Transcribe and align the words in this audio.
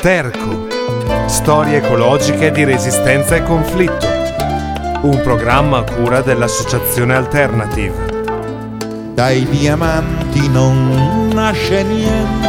Sterco. 0.00 0.66
Storie 1.26 1.76
ecologiche 1.76 2.50
di 2.52 2.64
resistenza 2.64 3.36
e 3.36 3.42
conflitto. 3.42 4.06
Un 5.02 5.20
programma 5.22 5.76
a 5.76 5.82
cura 5.82 6.22
dell'Associazione 6.22 7.14
Alternative. 7.14 8.22
Dai 9.12 9.46
diamanti 9.46 10.48
non 10.48 11.28
nasce 11.34 11.82
niente, 11.82 12.48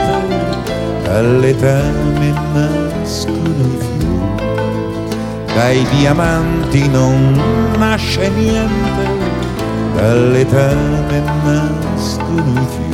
dalle 1.04 1.54
tane 1.58 2.34
nascono 2.54 3.66
i 3.66 3.78
fiori. 3.98 5.54
Dai 5.54 5.86
diamanti 5.98 6.88
non 6.88 7.38
nasce 7.78 8.30
niente, 8.30 9.10
dalle 9.94 10.46
tane 10.46 11.20
nascono 11.44 12.62
i 12.62 12.66
fiori. 12.66 12.91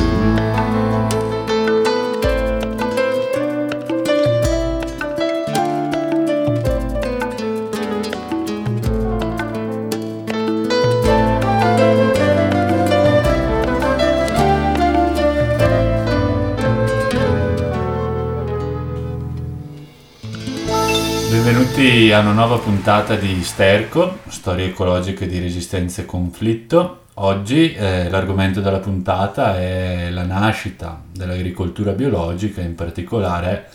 Benvenuti 21.78 22.12
a 22.12 22.22
una 22.22 22.32
nuova 22.32 22.58
puntata 22.58 23.14
di 23.14 23.44
Sterco, 23.44 24.22
storie 24.30 24.70
ecologiche 24.70 25.28
di 25.28 25.38
resistenza 25.38 26.02
e 26.02 26.06
conflitto. 26.06 27.04
Oggi 27.16 27.76
eh, 27.76 28.10
l'argomento 28.10 28.62
della 28.62 28.80
puntata 28.80 29.60
è 29.60 30.10
la 30.10 30.24
nascita 30.24 31.00
dell'agricoltura 31.14 31.92
biologica, 31.92 32.62
in 32.62 32.74
particolare 32.74 33.70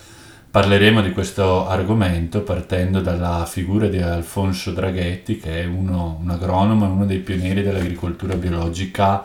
parleremo 0.51 1.01
di 1.01 1.13
questo 1.13 1.65
argomento 1.65 2.41
partendo 2.41 2.99
dalla 2.99 3.45
figura 3.45 3.87
di 3.87 4.01
Alfonso 4.01 4.73
Draghetti, 4.73 5.37
che 5.37 5.61
è 5.61 5.65
uno, 5.65 6.19
un 6.21 6.29
agronomo, 6.29 6.91
uno 6.91 7.05
dei 7.05 7.19
pionieri 7.19 7.63
dell'agricoltura 7.63 8.35
biologica 8.35 9.23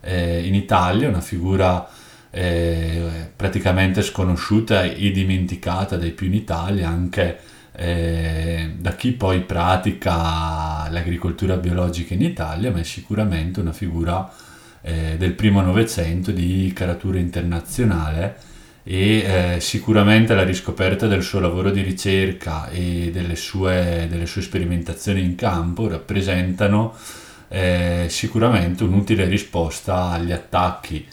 eh, 0.00 0.46
in 0.46 0.54
Italia, 0.54 1.08
una 1.08 1.20
figura 1.20 1.84
eh, 2.30 3.32
praticamente 3.34 4.02
sconosciuta 4.02 4.84
e 4.84 5.10
dimenticata 5.10 5.96
dai 5.96 6.12
più 6.12 6.28
in 6.28 6.34
Italia, 6.34 6.88
anche 6.88 7.58
eh, 7.72 8.72
da 8.76 8.94
chi 8.94 9.12
poi 9.12 9.40
pratica 9.42 10.88
l'agricoltura 10.90 11.56
biologica 11.56 12.14
in 12.14 12.22
Italia, 12.22 12.70
ma 12.70 12.80
è 12.80 12.84
sicuramente 12.84 13.60
una 13.60 13.72
figura 13.72 14.30
eh, 14.82 15.16
del 15.18 15.32
primo 15.32 15.60
Novecento 15.60 16.30
di 16.30 16.72
caratura 16.74 17.18
internazionale 17.18 18.36
e 18.82 19.54
eh, 19.56 19.60
sicuramente 19.60 20.34
la 20.34 20.42
riscoperta 20.42 21.06
del 21.06 21.22
suo 21.22 21.38
lavoro 21.38 21.70
di 21.70 21.82
ricerca 21.82 22.68
e 22.70 23.10
delle 23.12 23.36
sue, 23.36 24.06
delle 24.08 24.26
sue 24.26 24.42
sperimentazioni 24.42 25.22
in 25.22 25.34
campo 25.34 25.86
rappresentano 25.88 26.94
eh, 27.48 28.06
sicuramente 28.08 28.84
un'utile 28.84 29.26
risposta 29.26 30.10
agli 30.10 30.32
attacchi 30.32 31.06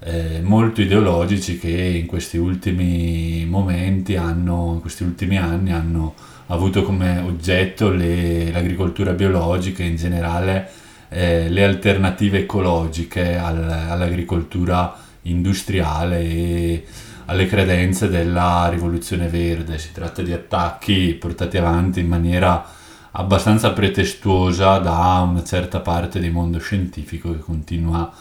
eh, 0.00 0.40
molto 0.42 0.80
ideologici 0.80 1.58
che 1.58 1.70
in 1.70 2.06
questi 2.06 2.36
ultimi 2.36 3.44
momenti 3.48 4.16
hanno, 4.16 4.72
in 4.74 4.80
questi 4.80 5.02
ultimi 5.02 5.36
anni 5.38 5.72
hanno 5.72 6.14
avuto 6.46 6.82
come 6.82 7.18
oggetto 7.18 7.90
le, 7.90 8.50
l'agricoltura 8.50 9.12
biologica 9.12 9.82
e 9.82 9.86
in 9.86 9.96
generale 9.96 10.70
eh, 11.08 11.48
le 11.48 11.64
alternative 11.64 12.40
ecologiche 12.40 13.36
al, 13.36 13.68
all'agricoltura 13.68 14.96
industriale 15.22 16.20
e 16.20 16.86
alle 17.26 17.46
credenze 17.46 18.08
della 18.08 18.68
rivoluzione 18.70 19.26
verde. 19.28 19.78
Si 19.78 19.92
tratta 19.92 20.22
di 20.22 20.32
attacchi 20.32 21.14
portati 21.14 21.58
avanti 21.58 22.00
in 22.00 22.08
maniera 22.08 22.64
abbastanza 23.10 23.72
pretestuosa 23.72 24.78
da 24.78 25.26
una 25.28 25.42
certa 25.42 25.80
parte 25.80 26.20
del 26.20 26.30
mondo 26.30 26.58
scientifico 26.58 27.32
che 27.32 27.38
continua 27.38 28.00
a 28.00 28.12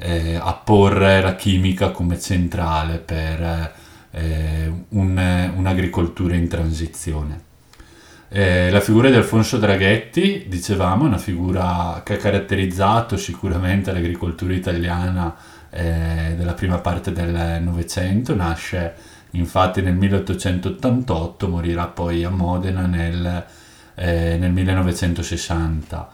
eh, 0.00 0.40
porre 0.64 1.20
la 1.20 1.36
chimica 1.36 1.90
come 1.90 2.18
centrale 2.18 2.98
per 2.98 3.74
eh, 4.12 4.72
un, 4.88 5.52
un'agricoltura 5.56 6.34
in 6.34 6.48
transizione. 6.48 7.48
Eh, 8.32 8.70
la 8.70 8.80
figura 8.80 9.10
di 9.10 9.16
Alfonso 9.16 9.58
Draghetti, 9.58 10.44
dicevamo, 10.48 11.04
è 11.04 11.08
una 11.08 11.18
figura 11.18 12.00
che 12.04 12.14
ha 12.14 12.16
caratterizzato 12.16 13.16
sicuramente 13.16 13.92
l'agricoltura 13.92 14.54
italiana 14.54 15.34
eh, 15.68 16.34
della 16.36 16.54
prima 16.54 16.78
parte 16.78 17.12
del 17.12 17.60
Novecento, 17.60 18.34
nasce 18.34 18.94
infatti 19.32 19.82
nel 19.82 19.94
1888, 19.94 21.48
morirà 21.48 21.86
poi 21.86 22.24
a 22.24 22.30
Modena 22.30 22.86
nel, 22.86 23.44
eh, 23.96 24.36
nel 24.38 24.52
1960. 24.52 26.08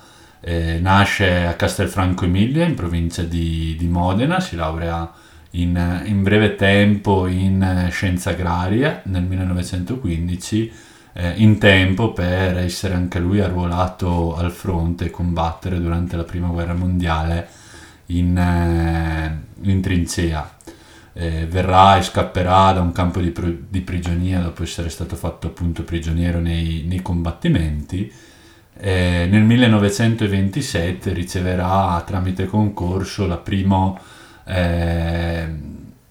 Eh, 0.49 0.79
nasce 0.79 1.45
a 1.45 1.55
Castelfranco 1.55 2.25
Emilia 2.25 2.65
in 2.65 2.77
provincia 2.77 3.23
di, 3.25 3.75
di 3.77 3.89
Modena, 3.89 4.39
si 4.39 4.55
laurea 4.55 5.13
in, 5.51 6.03
in, 6.05 6.23
breve 6.23 6.55
tempo 6.55 7.27
in 7.27 7.89
scienza 7.91 8.31
agraria 8.31 9.03
nel 9.07 9.25
1915, 9.25 10.73
eh, 11.15 11.33
in 11.39 11.59
tempo 11.59 12.13
per 12.13 12.59
essere 12.59 12.95
anche 12.95 13.19
lui 13.19 13.41
arruolato 13.41 14.37
al 14.37 14.53
fronte 14.53 15.07
e 15.07 15.11
combattere 15.11 15.81
durante 15.81 16.15
la 16.15 16.23
prima 16.23 16.47
guerra 16.47 16.75
mondiale 16.75 17.49
in, 18.07 18.39
eh, 18.39 19.69
in 19.69 19.81
trincea. 19.81 20.59
Eh, 21.13 21.47
verrà 21.47 21.97
e 21.97 22.03
scapperà 22.03 22.71
da 22.71 22.83
un 22.83 22.93
campo 22.93 23.19
di, 23.19 23.33
di, 23.69 23.81
prigionia 23.81 24.39
dopo 24.43 24.63
essere 24.63 24.91
stato 24.91 25.17
fatto 25.17 25.49
appunto 25.49 25.83
prigioniero 25.83 26.39
nei, 26.39 26.85
nei 26.87 27.03
combattimenti 27.03 28.13
eh, 28.79 29.27
nel 29.31 29.43
1927 29.43 31.13
riceverà 31.13 32.03
tramite 32.07 32.47
concorso 32.47 33.27
la 33.27 33.39
primo, 33.39 33.99
eh, 34.45 35.47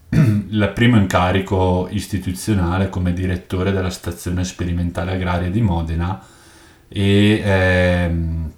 il 0.10 0.72
primo 0.74 0.98
incarico 0.98 1.88
istituzionale 1.92 2.90
come 2.90 3.14
direttore 3.14 3.72
della 3.72 3.90
stazione 3.90 4.44
sperimentale 4.44 5.14
agraria 5.14 5.50
di 5.50 5.62
Modena 5.62 6.20
e 6.88 7.42
ehm, 7.44 8.52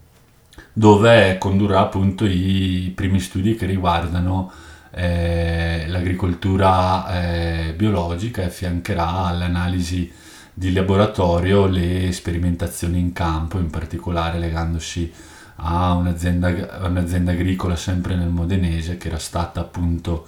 dove 0.72 1.38
condurrà 1.38 1.79
appunto 1.79 2.25
i 2.25 2.91
primi 2.95 3.19
studi 3.19 3.56
che 3.56 3.66
riguardano 3.66 4.51
eh, 4.91 5.85
l'agricoltura 5.88 7.09
eh, 7.22 7.74
biologica 7.75 8.41
e 8.41 8.45
affiancherà 8.45 9.25
all'analisi 9.25 10.12
di 10.57 10.73
laboratorio 10.73 11.68
le 11.68 12.12
sperimentazioni 12.12 12.97
in 12.97 13.13
campo, 13.13 13.59
in 13.59 13.69
particolare 13.69 14.40
legandosi 14.40 15.13
a 15.57 15.94
un'azienda, 15.94 16.79
un'azienda 16.81 17.34
agricola 17.34 17.75
sempre 17.75 18.16
nel 18.16 18.29
modenese 18.29 18.97
che 18.97 19.09
era 19.09 19.19
stata 19.19 19.59
appunto 19.59 20.25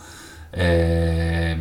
eh, 0.51 1.57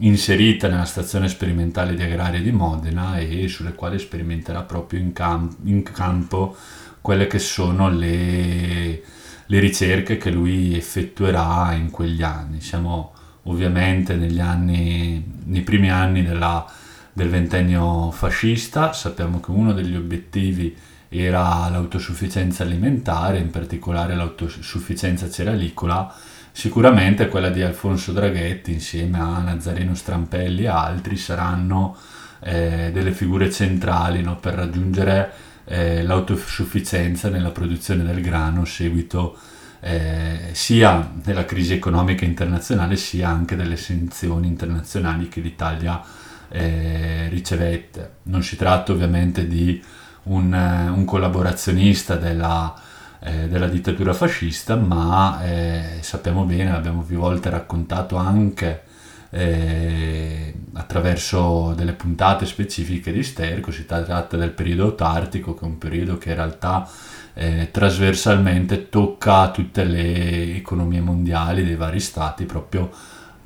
inserita 0.00 0.68
nella 0.68 0.84
stazione 0.84 1.28
sperimentale 1.28 1.94
di 1.94 2.02
agraria 2.02 2.42
di 2.42 2.52
Modena 2.52 3.16
e 3.16 3.48
sulle 3.48 3.72
quali 3.72 3.98
sperimenterà 3.98 4.60
proprio 4.64 5.00
in, 5.00 5.14
cam- 5.14 5.56
in 5.62 5.82
campo 5.82 6.54
quelle 7.00 7.26
che 7.26 7.38
sono 7.38 7.88
le, 7.88 9.02
le 9.46 9.58
ricerche 9.60 10.18
che 10.18 10.30
lui 10.30 10.76
effettuerà 10.76 11.72
in 11.72 11.90
quegli 11.90 12.22
anni. 12.22 12.60
Siamo 12.60 13.14
ovviamente 13.44 14.14
negli 14.14 14.40
anni, 14.40 15.24
nei 15.44 15.62
primi 15.62 15.90
anni 15.90 16.22
della 16.22 16.82
del 17.14 17.30
ventennio 17.30 18.10
fascista. 18.10 18.92
Sappiamo 18.92 19.40
che 19.40 19.50
uno 19.50 19.72
degli 19.72 19.96
obiettivi 19.96 20.76
era 21.08 21.68
l'autosufficienza 21.70 22.64
alimentare, 22.64 23.38
in 23.38 23.50
particolare 23.50 24.14
l'autosufficienza 24.14 25.30
ceralicola. 25.30 26.12
Sicuramente 26.52 27.28
quella 27.28 27.48
di 27.48 27.62
Alfonso 27.62 28.12
Draghetti 28.12 28.72
insieme 28.72 29.18
a 29.18 29.38
Nazareno 29.38 29.94
Strampelli 29.94 30.64
e 30.64 30.68
altri 30.68 31.16
saranno 31.16 31.96
eh, 32.40 32.90
delle 32.92 33.12
figure 33.12 33.50
centrali 33.50 34.20
no, 34.22 34.36
per 34.36 34.54
raggiungere 34.54 35.32
eh, 35.64 36.02
l'autosufficienza 36.02 37.28
nella 37.28 37.50
produzione 37.50 38.04
del 38.04 38.20
grano 38.20 38.64
seguito 38.64 39.36
eh, 39.80 40.50
sia 40.52 41.10
della 41.14 41.44
crisi 41.44 41.74
economica 41.74 42.24
internazionale 42.24 42.96
sia 42.96 43.28
anche 43.28 43.56
delle 43.56 43.76
sanzioni 43.76 44.46
internazionali 44.46 45.28
che 45.28 45.40
l'Italia 45.40 45.92
ha 45.92 46.04
eh, 46.48 47.28
ricevette. 47.28 48.16
Non 48.24 48.42
si 48.42 48.56
tratta 48.56 48.92
ovviamente 48.92 49.46
di 49.46 49.82
un, 50.24 50.54
eh, 50.54 50.88
un 50.88 51.04
collaborazionista 51.04 52.16
della, 52.16 52.74
eh, 53.20 53.48
della, 53.48 53.68
dittatura 53.68 54.12
fascista, 54.12 54.76
ma 54.76 55.44
eh, 55.44 55.98
sappiamo 56.00 56.44
bene, 56.44 56.70
l'abbiamo 56.70 57.02
più 57.02 57.18
volte 57.18 57.50
raccontato 57.50 58.16
anche 58.16 58.82
eh, 59.30 60.54
attraverso 60.74 61.72
delle 61.76 61.92
puntate 61.92 62.46
specifiche 62.46 63.12
di 63.12 63.22
Sterco, 63.22 63.72
si 63.72 63.84
tratta 63.84 64.36
del 64.36 64.50
periodo 64.50 64.84
autartico, 64.84 65.54
che 65.54 65.64
è 65.64 65.68
un 65.68 65.78
periodo 65.78 66.18
che 66.18 66.30
in 66.30 66.36
realtà 66.36 66.88
eh, 67.34 67.68
trasversalmente 67.72 68.88
tocca 68.88 69.50
tutte 69.50 69.84
le 69.84 70.56
economie 70.56 71.00
mondiali 71.00 71.64
dei 71.64 71.74
vari 71.74 72.00
stati 72.00 72.44
proprio 72.44 72.90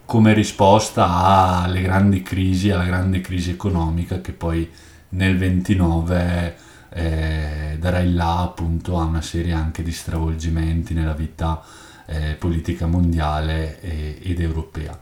come 0.08 0.32
risposta 0.32 1.60
alle 1.60 1.82
grandi 1.82 2.22
crisi, 2.22 2.70
alla 2.70 2.86
grande 2.86 3.20
crisi 3.20 3.50
economica 3.50 4.22
che 4.22 4.32
poi 4.32 4.66
nel 5.10 5.36
29 5.36 6.56
eh, 6.88 7.76
darà 7.78 7.98
il 7.98 8.14
là 8.14 8.38
appunto 8.38 8.98
a 8.98 9.04
una 9.04 9.20
serie 9.20 9.52
anche 9.52 9.82
di 9.82 9.92
stravolgimenti 9.92 10.94
nella 10.94 11.12
vita 11.12 11.62
eh, 12.06 12.36
politica 12.38 12.86
mondiale 12.86 13.82
e, 13.82 14.18
ed 14.22 14.40
europea. 14.40 14.98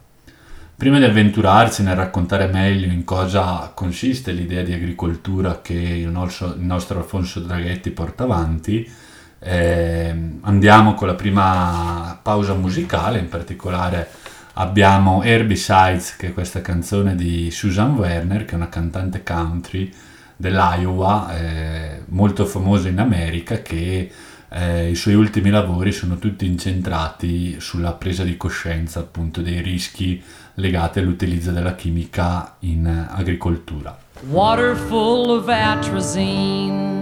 Prima 0.77 0.99
di 0.99 1.05
avventurarsi 1.05 1.85
nel 1.85 1.95
raccontare 1.95 2.49
meglio 2.49 2.91
in 2.91 3.05
cosa 3.05 3.71
consiste 3.73 4.33
l'idea 4.33 4.65
di 4.65 4.73
agricoltura 4.73 5.61
che 5.61 5.75
il 5.75 6.09
nostro, 6.09 6.49
il 6.49 6.65
nostro 6.65 6.99
Alfonso 6.99 7.39
Draghetti 7.39 7.91
porta 7.91 8.25
avanti, 8.25 8.93
eh, 9.39 10.31
andiamo 10.41 10.95
con 10.95 11.07
la 11.07 11.15
prima 11.15 12.19
pausa 12.21 12.55
musicale, 12.55 13.21
in 13.21 13.29
particolare 13.29 14.26
abbiamo 14.59 15.23
Herbicides, 15.23 16.17
che 16.17 16.29
è 16.29 16.33
questa 16.33 16.61
canzone 16.61 17.15
di 17.15 17.51
Susan 17.51 17.95
Werner, 17.95 18.45
che 18.45 18.53
è 18.53 18.57
una 18.57 18.69
cantante 18.69 19.23
country 19.23 19.93
dell'Iowa, 20.37 21.37
eh, 21.37 22.03
molto 22.07 22.47
famosa 22.47 22.89
in 22.89 22.99
America, 22.99 23.61
che 23.61 24.11
eh, 24.49 24.91
i 24.91 24.95
suoi 24.95 25.15
ultimi 25.15 25.51
lavori 25.51 25.93
sono 25.93 26.19
tutti 26.19 26.47
incentrati 26.47 27.61
sulla 27.61 27.93
presa 27.93 28.23
di 28.23 28.37
coscienza 28.37 29.01
appunto 29.01 29.43
dei 29.43 29.61
rischi 29.61 30.23
legati 30.55 31.01
all'utilizzo 31.01 31.53
della 31.53 31.75
chimica 31.75 32.57
in 32.61 32.87
agricoltura. 33.11 33.97
Water 34.29 34.75
full 34.75 35.29
of 35.31 35.49
atrazine. 35.49 36.95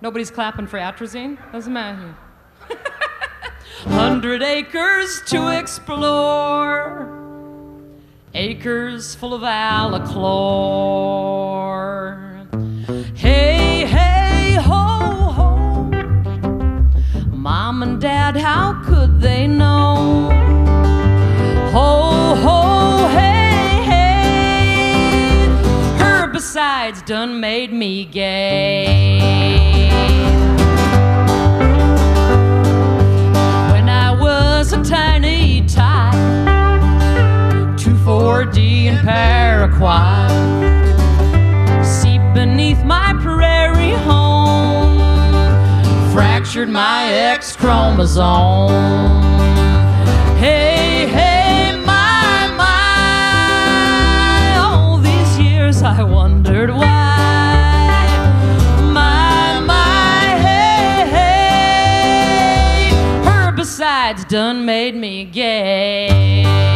Nobody's 0.00 0.30
clapping 0.30 0.66
for 0.66 0.80
atrazine? 0.80 1.36
Doesn't 1.52 1.72
matter. 1.72 2.25
Hundred 3.84 4.42
acres 4.42 5.22
to 5.26 5.48
explore. 5.48 7.12
Acres 8.34 9.14
full 9.14 9.34
of 9.34 9.42
alachlor. 9.42 10.16
Hey, 13.14 13.84
hey, 13.86 14.54
ho, 14.54 14.74
ho. 15.36 15.84
Mom 17.30 17.82
and 17.82 18.00
dad, 18.00 18.36
how 18.36 18.82
could 18.84 19.20
they 19.20 19.46
know? 19.46 20.30
Ho, 21.72 22.34
ho, 22.34 23.08
hey, 23.08 23.82
hey. 23.84 25.48
Herbicides 25.98 27.04
done 27.04 27.40
made 27.40 27.72
me 27.72 28.06
gay. 28.06 29.35
In 38.96 39.04
Paraguay. 39.04 40.28
See 41.82 42.18
beneath 42.34 42.84
my 42.84 43.14
prairie 43.20 43.96
home. 44.04 44.98
Fractured 46.12 46.68
my 46.68 47.12
X 47.12 47.56
chromosome. 47.56 48.70
Hey, 50.38 51.06
hey, 51.08 51.76
my, 51.84 52.52
my. 52.56 52.86
All 54.58 54.98
these 54.98 55.38
years 55.38 55.82
I 55.82 56.02
wondered 56.02 56.70
why. 56.70 56.96
done 64.28 64.64
made 64.64 64.94
me 64.96 65.24
gay. 65.24 66.75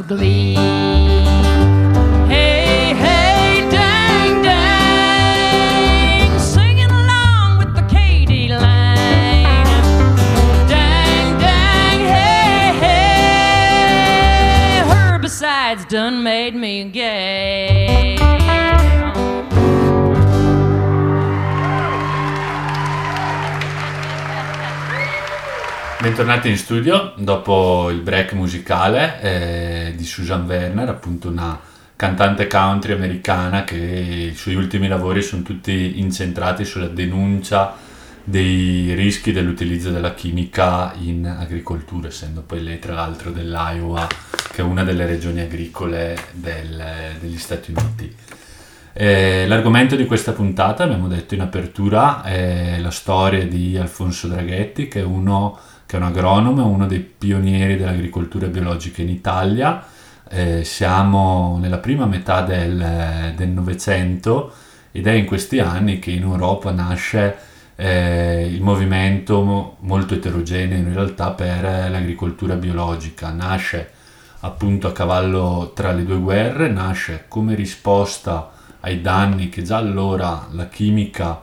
of 0.00 0.08
glee. 0.08 0.73
Bentornati 26.04 26.50
in 26.50 26.58
studio 26.58 27.14
dopo 27.16 27.88
il 27.88 28.00
break 28.00 28.34
musicale 28.34 29.22
eh, 29.22 29.94
di 29.96 30.04
Susan 30.04 30.44
Werner, 30.44 30.86
appunto 30.90 31.30
una 31.30 31.58
cantante 31.96 32.46
country 32.46 32.92
americana 32.92 33.64
che 33.64 34.28
i 34.30 34.34
suoi 34.34 34.54
ultimi 34.54 34.86
lavori 34.86 35.22
sono 35.22 35.40
tutti 35.40 35.98
incentrati 35.98 36.66
sulla 36.66 36.88
denuncia 36.88 37.74
dei 38.22 38.92
rischi 38.92 39.32
dell'utilizzo 39.32 39.90
della 39.90 40.12
chimica 40.12 40.92
in 41.00 41.24
agricoltura, 41.24 42.08
essendo 42.08 42.42
poi 42.42 42.62
lei 42.62 42.78
tra 42.78 42.92
l'altro 42.92 43.30
dell'Iowa, 43.30 44.06
che 44.52 44.60
è 44.60 44.62
una 44.62 44.84
delle 44.84 45.06
regioni 45.06 45.40
agricole 45.40 46.18
del, 46.32 46.84
degli 47.18 47.38
Stati 47.38 47.72
Uniti. 47.74 48.14
Eh, 48.92 49.46
l'argomento 49.48 49.96
di 49.96 50.04
questa 50.04 50.32
puntata, 50.32 50.84
abbiamo 50.84 51.08
detto 51.08 51.34
in 51.34 51.40
apertura, 51.40 52.22
è 52.22 52.78
la 52.78 52.90
storia 52.90 53.46
di 53.46 53.78
Alfonso 53.78 54.28
Draghetti, 54.28 54.86
che 54.86 55.00
è 55.00 55.02
uno 55.02 55.58
che 55.94 56.00
è 56.00 56.02
un 56.02 56.08
agronomo, 56.08 56.60
è 56.60 56.64
uno 56.64 56.86
dei 56.86 56.98
pionieri 56.98 57.76
dell'agricoltura 57.76 58.48
biologica 58.48 59.00
in 59.02 59.10
Italia. 59.10 59.84
Eh, 60.28 60.64
siamo 60.64 61.56
nella 61.60 61.78
prima 61.78 62.06
metà 62.06 62.40
del 62.40 63.34
Novecento 63.48 64.52
ed 64.90 65.06
è 65.06 65.12
in 65.12 65.24
questi 65.24 65.60
anni 65.60 66.00
che 66.00 66.10
in 66.10 66.22
Europa 66.22 66.72
nasce 66.72 67.36
eh, 67.76 68.44
il 68.44 68.60
movimento 68.60 69.76
molto 69.80 70.14
eterogeneo 70.14 70.78
in 70.78 70.92
realtà 70.92 71.30
per 71.30 71.62
l'agricoltura 71.62 72.56
biologica. 72.56 73.30
Nasce 73.30 73.90
appunto 74.40 74.88
a 74.88 74.92
cavallo 74.92 75.72
tra 75.76 75.92
le 75.92 76.04
due 76.04 76.18
guerre, 76.18 76.68
nasce 76.70 77.26
come 77.28 77.54
risposta 77.54 78.50
ai 78.80 79.00
danni 79.00 79.48
che 79.48 79.62
già 79.62 79.76
allora 79.76 80.48
la 80.50 80.66
chimica 80.66 81.40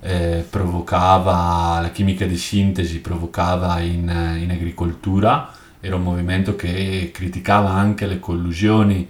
eh, 0.00 0.44
provocava, 0.48 1.78
la 1.80 1.90
chimica 1.90 2.24
di 2.26 2.36
sintesi 2.36 3.00
provocava 3.00 3.80
in, 3.80 4.38
in, 4.40 4.50
agricoltura, 4.50 5.52
era 5.80 5.96
un 5.96 6.02
movimento 6.02 6.56
che 6.56 7.10
criticava 7.12 7.70
anche 7.70 8.06
le 8.06 8.18
collusioni, 8.18 9.08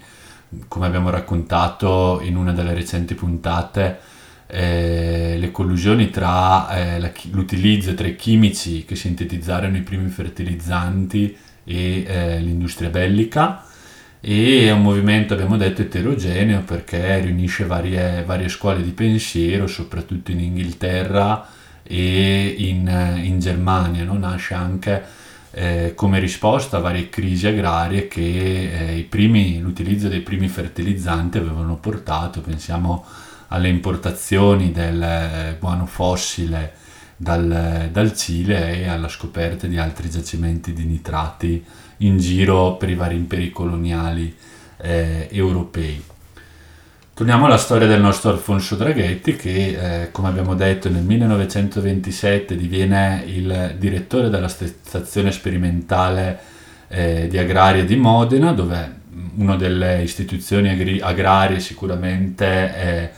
come 0.66 0.86
abbiamo 0.86 1.10
raccontato 1.10 2.20
in 2.22 2.36
una 2.36 2.52
delle 2.52 2.74
recenti 2.74 3.14
puntate, 3.14 3.98
eh, 4.46 5.36
le 5.38 5.50
collusioni 5.52 6.10
tra 6.10 6.68
eh, 6.70 6.98
la, 6.98 7.12
l'utilizzo 7.30 7.94
tra 7.94 8.08
i 8.08 8.16
chimici 8.16 8.84
che 8.84 8.96
sintetizzarono 8.96 9.76
i 9.76 9.82
primi 9.82 10.08
fertilizzanti 10.08 11.36
e 11.62 12.04
eh, 12.04 12.40
l'industria 12.40 12.88
bellica 12.88 13.64
e 14.20 14.66
è 14.66 14.70
un 14.70 14.82
movimento, 14.82 15.32
abbiamo 15.32 15.56
detto, 15.56 15.80
eterogeneo 15.82 16.60
perché 16.60 17.20
riunisce 17.20 17.64
varie, 17.64 18.22
varie 18.24 18.48
scuole 18.48 18.82
di 18.82 18.90
pensiero, 18.90 19.66
soprattutto 19.66 20.30
in 20.30 20.40
Inghilterra 20.40 21.48
e 21.82 22.54
in, 22.58 23.20
in 23.22 23.38
Germania. 23.38 24.04
No? 24.04 24.18
Nasce 24.18 24.52
anche 24.54 25.02
eh, 25.52 25.92
come 25.96 26.18
risposta 26.20 26.76
a 26.76 26.80
varie 26.80 27.08
crisi 27.08 27.46
agrarie 27.46 28.08
che 28.08 28.98
eh, 28.98 29.06
primi, 29.08 29.58
l'utilizzo 29.58 30.08
dei 30.08 30.20
primi 30.20 30.48
fertilizzanti 30.48 31.38
avevano 31.38 31.76
portato, 31.76 32.40
pensiamo 32.40 33.04
alle 33.48 33.68
importazioni 33.68 34.70
del 34.70 35.02
eh, 35.02 35.56
guano 35.58 35.86
fossile 35.86 36.74
dal, 37.16 37.88
dal, 37.90 38.14
Cile 38.14 38.80
e 38.80 38.88
alla 38.88 39.08
scoperta 39.08 39.66
di 39.66 39.76
altri 39.76 40.08
giacimenti 40.08 40.72
di 40.72 40.84
nitrati 40.84 41.64
in 42.00 42.18
giro 42.18 42.76
per 42.76 42.90
i 42.90 42.94
vari 42.94 43.16
imperi 43.16 43.50
coloniali 43.50 44.34
eh, 44.78 45.28
europei. 45.30 46.02
Torniamo 47.20 47.44
alla 47.44 47.58
storia 47.58 47.86
del 47.86 48.00
nostro 48.00 48.30
Alfonso 48.30 48.76
Draghetti 48.76 49.36
che, 49.36 50.04
eh, 50.04 50.10
come 50.10 50.28
abbiamo 50.28 50.54
detto, 50.54 50.88
nel 50.88 51.02
1927 51.02 52.56
diviene 52.56 53.22
il 53.26 53.74
direttore 53.78 54.30
della 54.30 54.48
stazione 54.48 55.30
sperimentale 55.30 56.38
eh, 56.88 57.26
di 57.28 57.36
agraria 57.36 57.84
di 57.84 57.96
Modena, 57.96 58.52
dove 58.52 58.98
una 59.36 59.56
delle 59.56 60.02
istituzioni 60.02 60.70
agri- 60.70 61.00
agrarie 61.00 61.60
sicuramente 61.60 62.46
eh, 62.74 63.10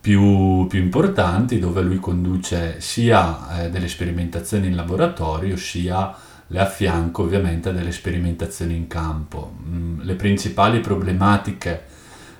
più, 0.00 0.68
più, 0.68 0.80
importanti, 0.80 1.58
dove 1.58 1.82
lui 1.82 1.98
conduce 1.98 2.76
sia 2.78 3.64
eh, 3.64 3.70
delle 3.70 3.88
sperimentazioni 3.88 4.68
in 4.68 4.76
laboratorio, 4.76 5.56
sia 5.56 6.14
le 6.48 6.58
affianco 6.58 7.22
ovviamente 7.22 7.68
a 7.68 7.72
delle 7.72 7.92
sperimentazioni 7.92 8.74
in 8.74 8.86
campo. 8.86 9.52
Mm, 9.66 10.00
le 10.02 10.14
principali 10.14 10.80
problematiche 10.80 11.84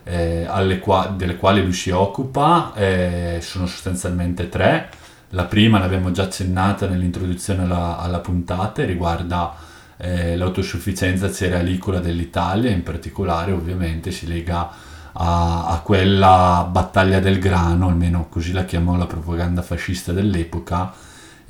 eh, 0.05 0.47
qua- 0.81 1.13
delle 1.15 1.37
quali 1.37 1.63
lui 1.63 1.73
si 1.73 1.91
occupa 1.91 2.73
eh, 2.75 3.39
sono 3.43 3.67
sostanzialmente 3.67 4.49
tre. 4.49 4.91
La 5.31 5.45
prima 5.45 5.79
l'abbiamo 5.79 6.11
già 6.11 6.23
accennata 6.23 6.87
nell'introduzione 6.87 7.65
alla, 7.65 7.99
alla 7.99 8.21
puntata, 8.21 8.83
riguarda 8.85 9.55
eh, 9.99 10.37
l'autosufficienza 10.37 11.31
cerealicola 11.31 11.99
dell'Italia, 11.99 12.71
in 12.71 12.83
particolare 12.83 13.53
ovviamente 13.53 14.11
si 14.11 14.27
lega 14.27 14.71
a, 15.13 15.67
a, 15.67 15.81
quella 15.81 16.67
battaglia 16.71 17.21
del 17.21 17.39
grano, 17.39 17.89
almeno 17.89 18.29
così 18.31 18.53
la 18.53 18.65
chiamò 18.65 18.97
la 18.97 19.07
propaganda 19.07 19.61
fascista 19.61 20.13
dell'epoca, 20.13 20.93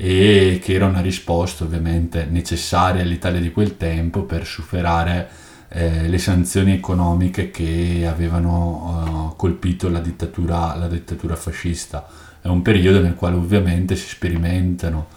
e 0.00 0.60
che 0.62 0.74
era 0.74 0.86
una 0.86 1.00
risposta 1.00 1.64
ovviamente 1.64 2.24
necessaria 2.30 3.02
all'Italia 3.02 3.40
di 3.40 3.50
quel 3.50 3.76
tempo 3.76 4.22
per 4.22 4.46
superare 4.46 5.28
eh, 5.70 6.06
le 6.06 6.18
sanzioni 6.18 6.72
economiche 6.72 7.50
che 7.50 8.06
avevano 8.08 9.32
uh, 9.32 9.36
colpito 9.36 9.88
la 9.88 9.98
dittatura, 9.98 10.76
la 10.76 10.86
dittatura 10.86 11.34
fascista. 11.34 12.06
È 12.40 12.46
un 12.46 12.62
periodo 12.62 13.00
nel 13.00 13.16
quale 13.16 13.34
ovviamente 13.34 13.96
si 13.96 14.06
sperimentano 14.06 15.08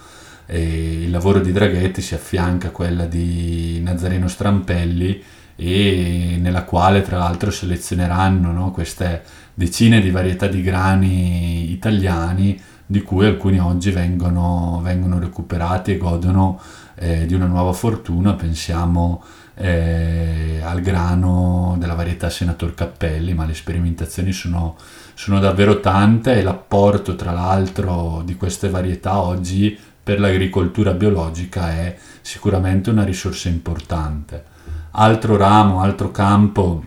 e 0.47 1.03
il 1.03 1.11
lavoro 1.11 1.41
di 1.41 1.51
Draghetti 1.51 2.01
si 2.01 2.15
affianca 2.15 2.69
a 2.69 2.71
quella 2.71 3.05
di 3.05 3.79
Nazareno 3.83 4.27
Strampelli 4.27 5.23
e 5.55 6.38
nella 6.41 6.63
quale 6.63 7.03
tra 7.03 7.19
l'altro 7.19 7.51
selezioneranno 7.51 8.51
no, 8.51 8.71
queste 8.71 9.21
decine 9.53 10.01
di 10.01 10.09
varietà 10.09 10.47
di 10.47 10.63
grani 10.63 11.71
italiani 11.71 12.59
di 12.91 13.01
cui 13.03 13.25
alcuni 13.25 13.57
oggi 13.57 13.89
vengono, 13.89 14.81
vengono 14.83 15.17
recuperati 15.17 15.93
e 15.93 15.98
godono 15.98 16.60
eh, 16.95 17.25
di 17.25 17.33
una 17.33 17.45
nuova 17.45 17.71
fortuna, 17.71 18.33
pensiamo 18.33 19.24
eh, 19.55 20.60
al 20.62 20.81
grano 20.81 21.77
della 21.79 21.93
varietà 21.93 22.29
Senator 22.29 22.74
Cappelli, 22.74 23.33
ma 23.33 23.45
le 23.45 23.53
sperimentazioni 23.53 24.33
sono, 24.33 24.75
sono 25.13 25.39
davvero 25.39 25.79
tante 25.79 26.33
e 26.33 26.43
l'apporto 26.43 27.15
tra 27.15 27.31
l'altro 27.31 28.24
di 28.25 28.36
queste 28.36 28.67
varietà 28.67 29.21
oggi 29.21 29.79
per 30.03 30.19
l'agricoltura 30.19 30.91
biologica 30.91 31.71
è 31.71 31.95
sicuramente 32.19 32.89
una 32.89 33.05
risorsa 33.05 33.48
importante. 33.48 34.43
Altro 34.91 35.38
ramo, 35.38 35.79
altro 35.79 36.12
campo 36.12 36.83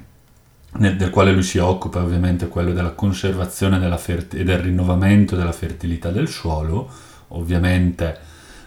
nel, 0.78 0.96
del 0.96 1.10
quale 1.10 1.32
lui 1.32 1.42
si 1.42 1.58
occupa 1.58 2.02
ovviamente 2.02 2.48
quello 2.48 2.72
della 2.72 2.90
conservazione 2.90 3.78
della 3.78 3.98
ferti- 3.98 4.38
e 4.38 4.44
del 4.44 4.58
rinnovamento 4.58 5.36
della 5.36 5.52
fertilità 5.52 6.10
del 6.10 6.28
suolo, 6.28 6.90
ovviamente 7.28 8.18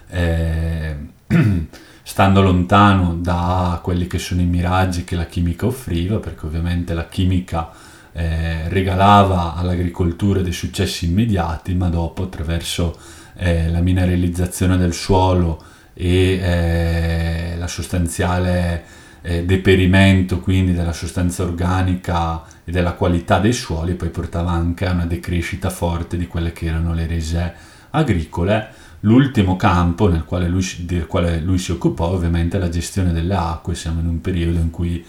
eh, 0.08 0.96
stando 2.02 2.40
lontano 2.40 3.14
da 3.14 3.80
quelli 3.82 4.06
che 4.06 4.18
sono 4.18 4.40
i 4.40 4.46
miraggi 4.46 5.04
che 5.04 5.16
la 5.16 5.26
chimica 5.26 5.66
offriva, 5.66 6.18
perché 6.18 6.46
ovviamente 6.46 6.94
la 6.94 7.06
chimica 7.06 7.70
eh, 8.12 8.68
regalava 8.68 9.54
all'agricoltura 9.54 10.40
dei 10.40 10.52
successi 10.52 11.06
immediati, 11.06 11.74
ma 11.74 11.88
dopo 11.88 12.24
attraverso 12.24 12.98
eh, 13.36 13.70
la 13.70 13.80
mineralizzazione 13.80 14.76
del 14.76 14.94
suolo 14.94 15.62
e 15.94 16.38
eh, 16.40 17.56
la 17.58 17.66
sostanziale 17.66 18.84
eh, 19.22 19.44
deperimento 19.44 20.40
quindi 20.40 20.72
della 20.72 20.92
sostanza 20.92 21.42
organica 21.42 22.42
e 22.64 22.70
della 22.70 22.92
qualità 22.92 23.38
dei 23.38 23.52
suoli 23.52 23.94
poi 23.94 24.10
portava 24.10 24.50
anche 24.50 24.86
a 24.86 24.92
una 24.92 25.06
decrescita 25.06 25.70
forte 25.70 26.16
di 26.16 26.26
quelle 26.26 26.52
che 26.52 26.66
erano 26.66 26.94
le 26.94 27.06
rese 27.06 27.54
agricole. 27.90 28.68
L'ultimo 29.00 29.56
campo 29.56 30.08
nel 30.08 30.24
quale 30.24 30.48
lui, 30.48 30.64
del 30.80 31.06
quale 31.06 31.40
lui 31.40 31.58
si 31.58 31.70
occupò 31.70 32.06
ovviamente 32.06 32.56
è 32.56 32.60
la 32.60 32.68
gestione 32.68 33.12
delle 33.12 33.34
acque, 33.34 33.74
siamo 33.74 34.00
in 34.00 34.06
un 34.06 34.20
periodo 34.20 34.58
in 34.58 34.70
cui 34.70 35.04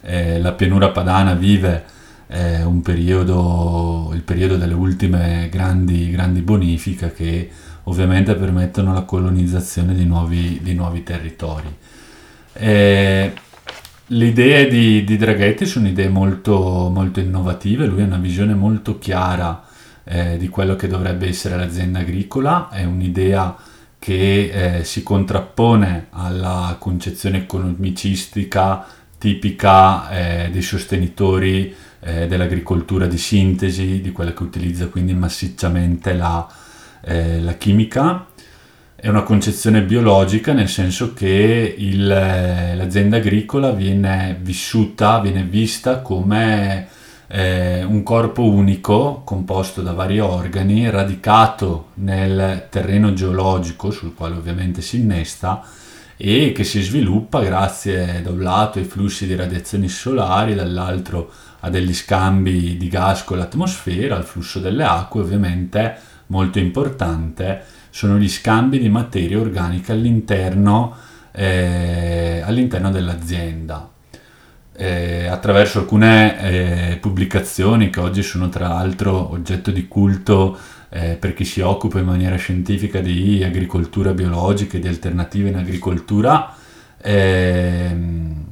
eh, 0.00 0.40
la 0.40 0.52
pianura 0.52 0.90
padana 0.90 1.34
vive 1.34 1.84
eh, 2.26 2.66
periodo, 2.82 4.10
il 4.14 4.22
periodo 4.22 4.56
delle 4.56 4.74
ultime 4.74 5.48
grandi, 5.50 6.10
grandi 6.10 6.40
bonifiche 6.40 7.12
che 7.12 7.50
ovviamente 7.84 8.34
permettono 8.34 8.92
la 8.92 9.02
colonizzazione 9.02 9.94
di 9.94 10.04
nuovi, 10.04 10.60
di 10.62 10.74
nuovi 10.74 11.02
territori. 11.02 11.74
Eh, 12.54 13.32
le 14.06 14.26
idee 14.26 14.66
di, 14.68 15.02
di, 15.04 15.16
Draghetti 15.16 15.64
sono 15.64 15.88
idee 15.88 16.08
molto, 16.08 16.90
molto, 16.92 17.20
innovative, 17.20 17.86
lui 17.86 18.02
ha 18.02 18.04
una 18.04 18.18
visione 18.18 18.54
molto 18.54 18.98
chiara 18.98 19.64
eh, 20.04 20.36
di 20.36 20.48
quello 20.48 20.76
che 20.76 20.88
dovrebbe 20.88 21.26
essere 21.26 21.56
l'azienda 21.56 22.00
agricola, 22.00 22.68
è 22.68 22.84
un'idea 22.84 23.56
che 23.98 24.78
eh, 24.78 24.84
si 24.84 25.02
contrappone 25.02 26.08
alla 26.10 26.76
concezione 26.78 27.38
economicistica 27.38 28.86
tipica 29.16 30.10
eh, 30.10 30.50
dei 30.50 30.60
sostenitori 30.60 31.74
eh, 32.00 32.26
dell'agricoltura 32.26 33.06
di 33.06 33.16
sintesi, 33.16 34.02
di 34.02 34.12
quella 34.12 34.34
che 34.34 34.42
utilizza 34.42 34.88
quindi 34.88 35.14
massicciamente 35.14 36.12
la, 36.12 36.46
eh, 37.02 37.40
la 37.40 37.54
chimica 37.54 38.26
è 39.04 39.08
una 39.08 39.22
concezione 39.22 39.82
biologica 39.82 40.54
nel 40.54 40.70
senso 40.70 41.12
che 41.12 41.74
il, 41.76 42.06
l'azienda 42.06 43.18
agricola 43.18 43.70
viene 43.70 44.34
vissuta, 44.40 45.20
viene 45.20 45.42
vista 45.42 46.00
come 46.00 46.88
eh, 47.26 47.84
un 47.84 48.02
corpo 48.02 48.44
unico 48.44 49.20
composto 49.22 49.82
da 49.82 49.92
vari 49.92 50.20
organi, 50.20 50.88
radicato 50.88 51.88
nel 51.96 52.68
terreno 52.70 53.12
geologico 53.12 53.90
sul 53.90 54.14
quale 54.14 54.36
ovviamente 54.36 54.80
si 54.80 55.00
innesta 55.00 55.62
e 56.16 56.52
che 56.52 56.64
si 56.64 56.80
sviluppa 56.80 57.42
grazie 57.42 58.22
da 58.22 58.30
un 58.30 58.40
lato 58.40 58.78
ai 58.78 58.86
flussi 58.86 59.26
di 59.26 59.36
radiazioni 59.36 59.88
solari, 59.90 60.54
dall'altro 60.54 61.30
a 61.60 61.68
degli 61.68 61.92
scambi 61.92 62.78
di 62.78 62.88
gas 62.88 63.22
con 63.22 63.36
l'atmosfera, 63.36 64.16
al 64.16 64.24
flusso 64.24 64.60
delle 64.60 64.84
acque 64.84 65.20
ovviamente 65.20 65.94
molto 66.28 66.58
importante 66.58 67.82
sono 67.94 68.18
gli 68.18 68.28
scambi 68.28 68.80
di 68.80 68.88
materia 68.88 69.38
organica 69.38 69.92
all'interno, 69.92 70.96
eh, 71.30 72.42
all'interno 72.44 72.90
dell'azienda. 72.90 73.88
Eh, 74.76 75.26
attraverso 75.28 75.78
alcune 75.78 76.40
eh, 76.40 76.96
pubblicazioni 76.96 77.90
che 77.90 78.00
oggi 78.00 78.24
sono 78.24 78.48
tra 78.48 78.66
l'altro 78.66 79.30
oggetto 79.30 79.70
di 79.70 79.86
culto 79.86 80.58
eh, 80.88 81.14
per 81.14 81.34
chi 81.34 81.44
si 81.44 81.60
occupa 81.60 82.00
in 82.00 82.06
maniera 82.06 82.34
scientifica 82.34 82.98
di 82.98 83.44
agricoltura 83.44 84.12
biologica 84.12 84.76
e 84.76 84.80
di 84.80 84.88
alternative 84.88 85.50
in 85.50 85.56
agricoltura, 85.56 86.52
ehm, 87.00 88.44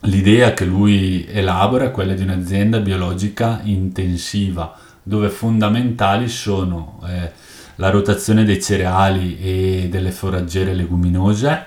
l'idea 0.00 0.54
che 0.54 0.64
lui 0.64 1.26
elabora 1.28 1.84
è 1.84 1.90
quella 1.90 2.14
di 2.14 2.22
un'azienda 2.22 2.78
biologica 2.78 3.60
intensiva 3.62 4.74
dove 5.02 5.28
fondamentali 5.28 6.28
sono 6.28 7.02
eh, 7.06 7.43
la 7.76 7.90
rotazione 7.90 8.44
dei 8.44 8.62
cereali 8.62 9.38
e 9.40 9.88
delle 9.90 10.10
foraggere 10.10 10.74
leguminose, 10.74 11.64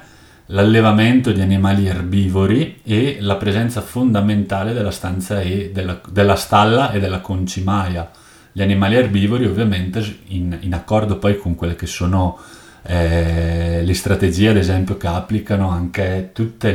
l'allevamento 0.48 1.32
di 1.32 1.42
animali 1.42 1.88
erbivori 1.88 2.80
e 2.84 3.18
la 3.20 3.36
presenza 3.36 3.82
fondamentale 3.82 4.74
della, 4.74 4.94
della, 5.72 6.02
della 6.10 6.36
stalla 6.36 6.92
e 6.92 7.00
della 7.00 7.20
concimaia. 7.20 8.10
Gli 8.52 8.62
animali 8.62 8.96
erbivori 8.96 9.46
ovviamente 9.46 10.20
in, 10.28 10.58
in 10.62 10.74
accordo 10.74 11.18
poi 11.18 11.38
con 11.38 11.56
quelle 11.56 11.76
che 11.76 11.86
sono 11.86 12.40
eh, 12.84 13.82
le 13.84 13.94
strategie 13.94 14.50
ad 14.50 14.58
esempio 14.58 14.98
che 14.98 15.08
applicano 15.08 15.70
anche 15.70 16.30
tutti 16.34 16.68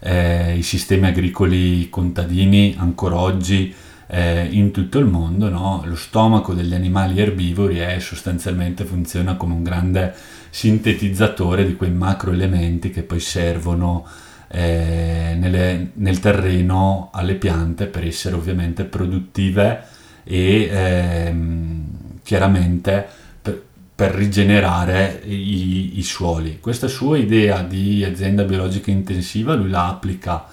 eh, 0.00 0.56
i 0.56 0.62
sistemi 0.62 1.06
agricoli 1.06 1.88
contadini 1.88 2.76
ancora 2.78 3.16
oggi 3.16 3.74
eh, 4.12 4.48
in 4.50 4.72
tutto 4.72 4.98
il 4.98 5.06
mondo, 5.06 5.48
no? 5.48 5.82
lo 5.84 5.94
stomaco 5.94 6.52
degli 6.52 6.74
animali 6.74 7.20
erbivori 7.20 7.78
è 7.78 8.00
sostanzialmente 8.00 8.84
funziona 8.84 9.36
come 9.36 9.54
un 9.54 9.62
grande 9.62 10.12
sintetizzatore 10.50 11.64
di 11.64 11.76
quei 11.76 11.92
macroelementi 11.92 12.90
che 12.90 13.02
poi 13.02 13.20
servono 13.20 14.04
eh, 14.48 15.36
nelle, 15.38 15.92
nel 15.94 16.18
terreno 16.18 17.10
alle 17.12 17.36
piante 17.36 17.86
per 17.86 18.04
essere 18.04 18.34
ovviamente 18.34 18.82
produttive 18.82 19.84
e 20.24 20.68
ehm, 20.68 21.84
chiaramente 22.24 23.06
per, 23.40 23.62
per 23.94 24.10
rigenerare 24.10 25.22
i, 25.24 25.98
i, 25.98 26.02
suoli. 26.02 26.58
Questa 26.58 26.88
sua 26.88 27.16
idea 27.16 27.62
di 27.62 28.02
azienda 28.04 28.42
biologica 28.42 28.90
intensiva 28.90 29.54
lui 29.54 29.70
la 29.70 29.86
applica 29.86 30.46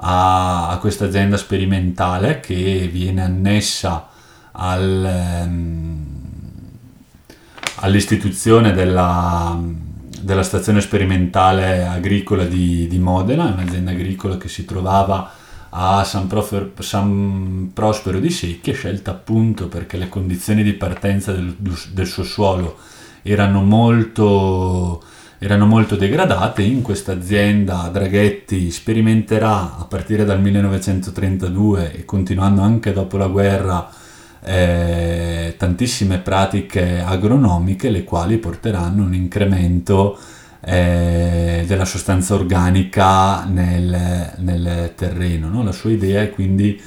a, 0.00 0.68
a 0.68 0.78
questa 0.78 1.06
azienda 1.06 1.36
sperimentale 1.36 2.40
che 2.40 2.88
viene 2.92 3.22
annessa 3.22 4.08
al, 4.52 5.04
ehm, 5.04 6.06
all'istituzione 7.76 8.72
della, 8.72 9.58
della, 10.20 10.42
stazione 10.42 10.80
sperimentale 10.80 11.86
agricola 11.86 12.44
di, 12.44 12.86
di 12.86 12.98
Modena, 12.98 13.44
un'azienda 13.44 13.92
agricola 13.92 14.36
che 14.36 14.48
si 14.48 14.64
trovava 14.64 15.32
a 15.70 16.02
San, 16.04 16.26
Profer, 16.26 16.72
San, 16.78 17.70
Prospero 17.74 18.18
di 18.18 18.30
Secchia, 18.30 18.72
scelta 18.72 19.10
appunto 19.10 19.68
perché 19.68 19.96
le 19.96 20.08
condizioni 20.08 20.62
di 20.62 20.72
partenza 20.72 21.32
del, 21.32 21.54
del 21.56 22.06
suo 22.06 22.24
suolo 22.24 22.78
erano 23.22 23.62
molto, 23.62 25.02
erano 25.38 25.66
molto 25.66 25.96
degradate. 25.96 26.62
In 26.62 26.82
questa 26.82 27.12
azienda 27.12 27.88
Draghetti 27.92 28.70
sperimenterà 28.70 29.78
a 29.78 29.84
partire 29.88 30.24
dal 30.24 30.40
1932 30.40 31.92
e 31.92 32.04
continuando 32.04 32.60
anche 32.60 32.92
dopo 32.92 33.16
la 33.16 33.28
guerra 33.28 33.88
eh, 34.42 35.54
tantissime 35.56 36.18
pratiche 36.18 37.00
agronomiche 37.00 37.90
le 37.90 38.04
quali 38.04 38.38
porteranno 38.38 39.04
un 39.04 39.14
incremento 39.14 40.18
eh, 40.60 41.64
della 41.66 41.84
sostanza 41.84 42.34
organica 42.34 43.44
nel, 43.44 44.32
nel 44.38 44.92
terreno. 44.96 45.48
No? 45.48 45.62
La 45.62 45.72
sua 45.72 45.90
idea 45.90 46.22
è 46.22 46.30
quindi, 46.30 46.80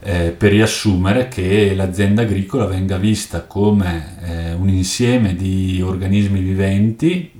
eh, 0.00 0.34
per 0.36 0.50
riassumere, 0.50 1.28
che 1.28 1.74
l'azienda 1.74 2.22
agricola 2.22 2.66
venga 2.66 2.96
vista 2.96 3.42
come 3.42 4.16
eh, 4.24 4.52
un 4.52 4.68
insieme 4.68 5.36
di 5.36 5.80
organismi 5.80 6.40
viventi 6.40 7.33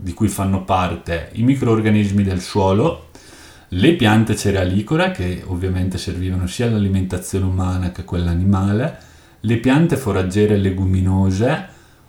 di 0.00 0.14
cui 0.14 0.28
fanno 0.28 0.64
parte 0.64 1.30
i 1.32 1.42
microorganismi 1.42 2.22
del 2.22 2.40
suolo, 2.40 3.08
le 3.68 3.94
piante 3.94 4.34
cerealicole 4.34 5.10
che 5.10 5.42
ovviamente 5.46 5.98
servivano 5.98 6.46
sia 6.46 6.66
all'alimentazione 6.66 7.44
umana 7.44 7.92
che 7.92 8.00
a 8.00 8.04
quella 8.04 8.30
animale, 8.30 8.98
le 9.40 9.56
piante 9.58 9.96
foraggere 9.96 10.56
leguminose, 10.56 11.68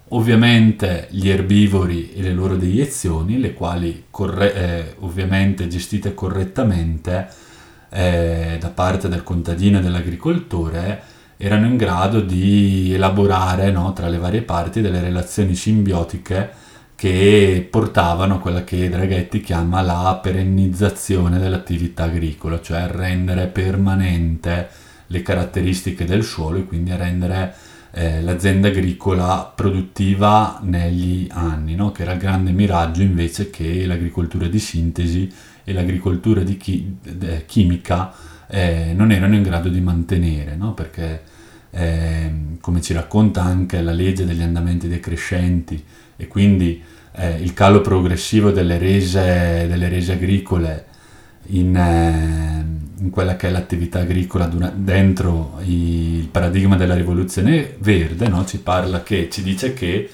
ovviamente 0.10 1.08
gli 1.12 1.30
erbivori 1.30 2.14
e 2.14 2.22
le 2.22 2.34
loro 2.34 2.56
deiezioni, 2.56 3.40
le 3.40 3.54
quali 3.54 4.06
corre- 4.10 4.54
eh, 4.54 4.96
ovviamente 5.00 5.68
gestite 5.68 6.14
correttamente 6.14 7.28
eh, 7.90 8.58
da 8.60 8.70
parte 8.70 9.08
del 9.08 9.24
contadino 9.24 9.80
e 9.80 9.82
dell'agricoltore, 9.82 11.04
erano 11.38 11.66
in 11.66 11.78
grado 11.78 12.22
di 12.22 12.94
elaborare 12.94 13.72
no, 13.72 13.94
tra 13.94 14.08
le 14.08 14.18
varie 14.18 14.42
parti 14.42 14.82
delle 14.82 15.02
relazioni 15.02 15.56
simbiotiche 15.56 16.70
che 17.02 17.68
portavano 17.68 18.38
quella 18.38 18.64
che 18.64 18.88
Draghetti 18.88 19.42
chiama 19.42 19.82
la 19.82 20.20
perennizzazione 20.22 21.40
dell'attività 21.40 22.04
agricola, 22.04 22.62
cioè 22.62 22.82
a 22.82 22.92
rendere 22.92 23.48
permanente 23.48 24.70
le 25.08 25.24
caratteristiche 25.24 26.06
del 26.06 26.24
suolo 26.24 26.60
e 26.60 26.66
quindi 26.66 26.92
a 26.92 26.98
rendere 26.98 27.56
eh, 27.90 28.22
l'azienda 28.22 28.68
agricola 28.68 29.52
produttiva 29.56 30.60
negli 30.62 31.28
anni, 31.32 31.74
no? 31.74 31.92
che 31.92 32.04
era 32.04 32.12
il 32.12 32.20
grande 32.20 32.52
miraggio 32.52 33.02
invece 33.02 33.50
che 33.50 33.84
l'agricoltura 33.88 34.46
di 34.46 34.60
sintesi 34.60 35.28
e 35.64 35.74
l'agricoltura 35.74 36.44
chi- 36.44 36.98
eh, 37.20 37.46
chimica 37.48 38.14
eh, 38.48 38.94
non 38.96 39.12
erano 39.12 39.34
in 39.34 39.42
grado 39.42 39.70
di 39.70 39.82
mantenere, 39.82 40.56
no? 40.56 40.76
perché 40.76 41.24
ehm, 41.72 42.60
come 42.60 42.80
ci 42.80 42.94
racconta 42.94 43.42
anche 43.42 43.82
la 43.82 43.92
legge 43.92 44.24
degli 44.24 44.44
andamenti 44.44 44.88
decrescenti 44.88 45.84
e 46.16 46.28
quindi 46.28 46.90
eh, 47.14 47.38
il 47.42 47.54
calo 47.54 47.82
progressivo 47.82 48.52
delle 48.52 48.78
rese, 48.78 49.66
delle 49.68 49.90
rese 49.90 50.14
agricole 50.14 50.86
in, 51.48 51.76
eh, 51.76 53.04
in, 53.04 53.10
quella 53.10 53.36
che 53.36 53.48
è 53.48 53.52
l'attività 53.52 54.00
agricola 54.00 54.48
dentro 54.48 55.60
il 55.64 56.28
paradigma 56.32 56.76
della 56.76 56.96
rivoluzione 56.96 57.76
verde, 57.80 58.28
no? 58.28 58.46
ci 58.46 58.62
che, 59.04 59.30
ci 59.30 59.44
dice 59.44 59.74
che 59.74 60.10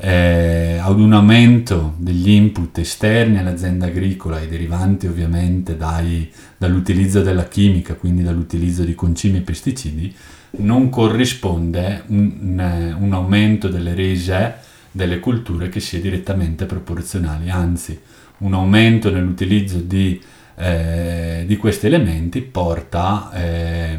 eh, 0.00 0.78
ad 0.80 1.00
un 1.00 1.12
aumento 1.12 1.94
degli 1.98 2.30
input 2.30 2.78
esterni 2.78 3.38
all'azienda 3.38 3.86
agricola 3.86 4.40
e 4.40 4.46
derivanti 4.46 5.06
ovviamente 5.06 5.76
dai, 5.76 6.30
dall'utilizzo 6.56 7.22
della 7.22 7.48
chimica, 7.48 7.94
quindi 7.94 8.22
dall'utilizzo 8.22 8.84
di 8.84 8.94
concimi 8.94 9.38
e 9.38 9.40
pesticidi, 9.40 10.14
non 10.50 10.88
corrisponde 10.88 12.04
un, 12.06 12.32
un, 12.40 12.96
un 13.00 13.12
aumento 13.12 13.68
delle 13.68 13.94
rese 13.94 14.66
delle 14.98 15.20
culture 15.20 15.68
che 15.68 15.78
sia 15.78 16.00
direttamente 16.00 16.66
proporzionale, 16.66 17.50
anzi 17.50 17.96
un 18.38 18.52
aumento 18.52 19.12
nell'utilizzo 19.12 19.78
di, 19.78 20.20
eh, 20.56 21.44
di 21.46 21.56
questi 21.56 21.86
elementi 21.86 22.40
porta 22.40 23.30
eh, 23.32 23.98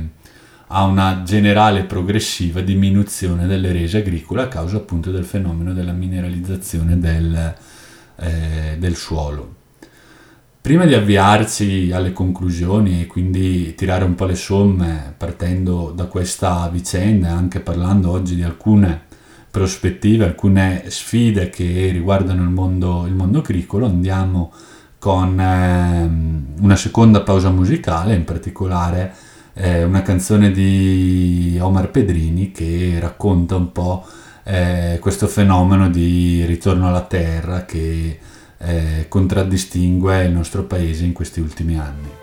a 0.67 0.83
una 0.83 1.23
generale 1.23 1.83
progressiva 1.83 2.59
diminuzione 2.59 3.47
delle 3.47 3.71
rese 3.71 3.99
agricole 3.99 4.41
a 4.41 4.47
causa 4.49 4.75
appunto 4.75 5.09
del 5.09 5.23
fenomeno 5.23 5.73
della 5.73 5.93
mineralizzazione 5.93 6.99
del, 6.99 7.55
eh, 8.17 8.75
del 8.77 8.95
suolo. 8.95 9.55
Prima 10.59 10.83
di 10.83 10.93
avviarci 10.93 11.91
alle 11.93 12.11
conclusioni 12.11 13.01
e 13.01 13.07
quindi 13.07 13.73
tirare 13.75 14.03
un 14.03 14.15
po' 14.15 14.25
le 14.25 14.35
somme 14.35 15.13
partendo 15.15 15.93
da 15.95 16.05
questa 16.07 16.67
vicenda 16.67 17.29
e 17.29 17.31
anche 17.31 17.61
parlando 17.61 18.11
oggi 18.11 18.35
di 18.35 18.43
alcune 18.43 19.07
prospettive, 19.49 20.25
alcune 20.25 20.83
sfide 20.87 21.49
che 21.49 21.89
riguardano 21.91 22.43
il 22.43 22.49
mondo, 22.49 23.05
il 23.05 23.13
mondo 23.13 23.39
agricolo, 23.39 23.85
andiamo 23.85 24.51
con 24.99 25.39
eh, 25.39 26.61
una 26.61 26.75
seconda 26.75 27.21
pausa 27.21 27.49
musicale, 27.49 28.15
in 28.15 28.25
particolare 28.25 29.13
eh, 29.53 29.83
una 29.83 30.01
canzone 30.01 30.51
di 30.51 31.57
Omar 31.59 31.89
Pedrini 31.89 32.51
che 32.51 32.97
racconta 32.99 33.55
un 33.55 33.71
po' 33.71 34.05
eh, 34.43 34.97
questo 34.99 35.27
fenomeno 35.27 35.89
di 35.89 36.45
ritorno 36.45 36.87
alla 36.87 37.03
terra 37.03 37.65
che 37.65 38.19
eh, 38.57 39.05
contraddistingue 39.07 40.23
il 40.25 40.31
nostro 40.31 40.63
paese 40.63 41.05
in 41.05 41.13
questi 41.13 41.39
ultimi 41.39 41.77
anni. 41.77 42.18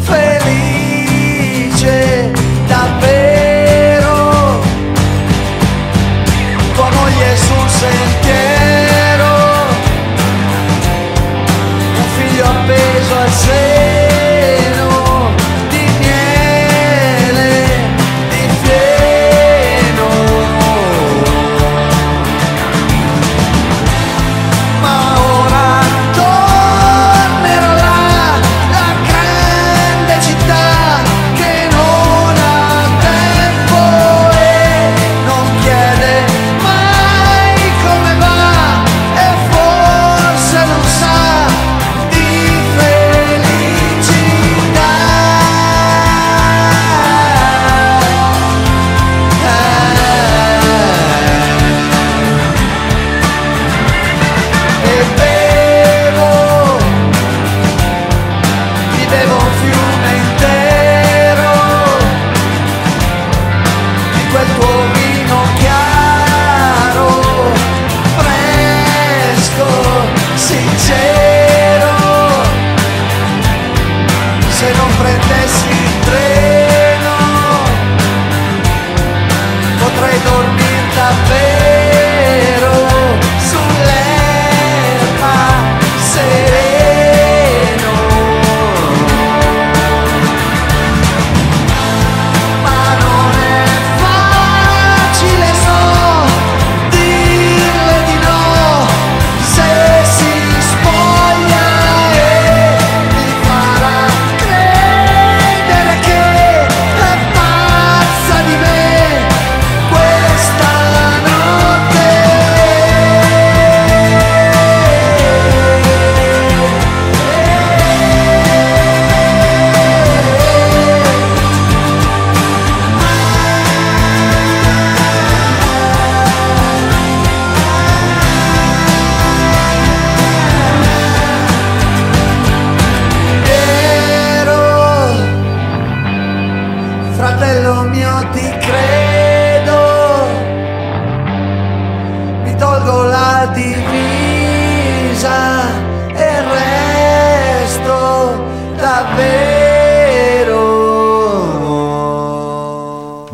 felice 0.00 1.12
davvero, 2.66 3.27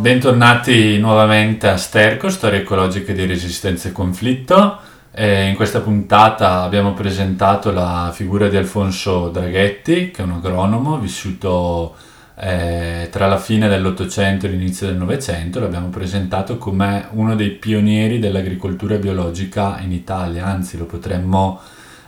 Bentornati 0.05 0.99
nuovamente 0.99 1.67
a 1.67 1.79
Sterco, 1.79 2.29
Storie 2.29 2.61
ecologiche 2.61 3.15
di 3.15 3.25
resistenza 3.25 3.89
e 3.89 3.93
conflitto. 3.93 4.77
E 5.11 5.49
in 5.49 5.55
questa 5.55 5.81
puntata 5.81 6.61
abbiamo 6.61 6.93
presentato 6.93 7.71
la 7.71 8.11
figura 8.13 8.49
di 8.49 8.59
Alfonso 8.59 9.31
Draghetti, 9.31 10.11
che 10.11 10.21
è 10.21 10.25
un 10.27 10.33
agronomo 10.33 10.99
vissuto 10.99 11.95
eh, 12.39 13.09
tra 13.11 13.29
la 13.29 13.39
fine 13.39 13.67
dell'Ottocento 13.67 14.45
e 14.45 14.51
l'inizio 14.51 14.89
del 14.89 14.97
Novecento. 14.97 15.59
L'abbiamo 15.59 15.89
presentato 15.89 16.59
come 16.59 17.07
uno 17.13 17.35
dei 17.35 17.53
pionieri 17.53 18.19
dell'agricoltura 18.19 18.97
biologica 18.97 19.79
in 19.81 19.91
Italia, 19.91 20.45
anzi 20.45 20.77
lo 20.77 20.85
potremmo 20.85 21.63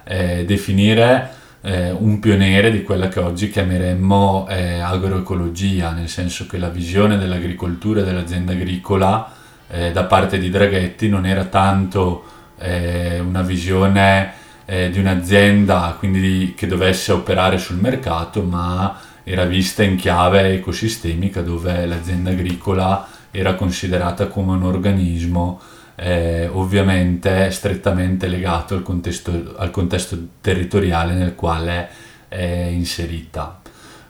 eh, 0.05 0.45
definire 0.45 1.36
eh, 1.67 1.91
un 1.91 2.21
pioniere 2.21 2.71
di 2.71 2.85
quella 2.85 3.09
che 3.09 3.19
oggi 3.19 3.51
chiameremmo 3.51 4.47
eh, 4.49 4.79
agroecologia, 4.79 5.91
nel 5.91 6.09
senso 6.09 6.47
che 6.47 6.59
la 6.59 6.69
visione 6.69 7.19
dell'agricoltura 7.19 8.03
e 8.03 8.05
dell'azienda 8.05 8.53
agricola 8.53 9.33
eh, 9.67 9.91
da 9.91 10.05
parte 10.05 10.39
di 10.39 10.49
Draghetti 10.49 11.09
non 11.09 11.27
era 11.27 11.45
tanto 11.47 12.23
eh, 12.59 13.19
una 13.19 13.43
visione 13.43 14.33
eh, 14.65 14.91
di 14.91 15.01
un'azienda 15.01 15.97
quindi 15.99 16.55
che 16.57 16.69
dovesse 16.69 17.11
operare 17.11 17.59
sul 17.59 17.79
mercato, 17.79 18.43
ma 18.43 19.01
era 19.25 19.45
vista 19.45 19.83
in 19.83 19.97
chiave 19.97 20.53
ecosistemica 20.53 21.43
dove 21.43 21.85
l'azienda 21.85 22.31
agricola 22.31 23.09
era 23.33 23.57
considerata 23.57 24.29
come 24.29 24.53
un 24.53 24.63
organismo 24.63 25.61
eh, 25.97 26.49
ovviamente 26.53 27.51
strettamente 27.51 28.29
legato 28.29 28.75
al 28.75 28.83
contesto, 28.83 29.55
al 29.57 29.71
contesto, 29.71 30.19
territoriale 30.41 31.15
nel 31.15 31.35
quale 31.35 31.89
è 32.29 32.69
inserita. 32.71 33.61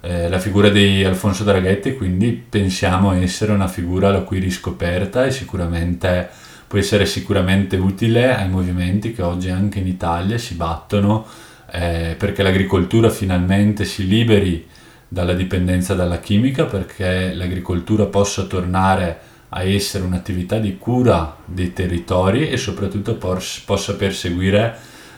Eh, 0.01 0.29
la 0.29 0.39
figura 0.39 0.69
di 0.69 1.05
Alfonso 1.05 1.43
Draghetti 1.45 1.95
quindi 1.95 2.33
pensiamo 2.33 3.13
essere 3.13 3.53
una 3.53 3.69
figura 3.69 4.11
la 4.11 4.21
cui 4.21 4.39
riscoperta 4.39 5.25
e 5.25 5.31
sicuramente 5.31 6.29
può 6.67 6.79
essere 6.79 7.07
sicuramente 7.07 7.77
utile 7.77 8.35
ai 8.35 8.49
movimenti 8.49 9.13
che 9.13 9.23
oggi 9.23 9.51
anche 9.51 9.79
in 9.79 9.87
Italia 9.87 10.37
si 10.37 10.55
battono 10.55 11.27
eh, 11.71 12.15
perché 12.19 12.43
l'agricoltura 12.43 13.11
finalmente 13.11 13.85
si 13.85 14.07
liberi 14.07 14.67
dalla 15.09 15.35
dipendenza 15.35 15.95
dalla 15.95 16.19
chimica, 16.19 16.65
perché 16.65 17.33
l'agricoltura 17.33 18.07
possa 18.07 18.45
tornare 18.45 19.19
a 19.51 19.63
essere 19.63 20.05
un'attività 20.05 20.59
di 20.59 20.77
cura 20.79 21.37
dei 21.45 21.73
territori 21.73 22.49
e 22.49 22.57
soprattutto 22.57 23.15
pos- 23.15 23.63
possa 23.65 23.95
perseguire 23.95 24.77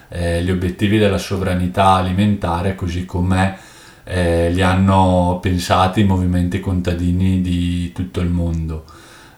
eh, 0.09 0.43
gli 0.43 0.51
obiettivi 0.51 0.97
della 0.97 1.17
sovranità 1.17 1.93
alimentare 1.93 2.75
così 2.75 3.05
come 3.05 3.57
eh, 4.03 4.49
li 4.51 4.61
hanno 4.61 5.39
pensati 5.41 6.01
i 6.01 6.05
movimenti 6.05 6.59
contadini 6.59 7.41
di 7.41 7.91
tutto 7.91 8.19
il 8.19 8.29
mondo. 8.29 8.85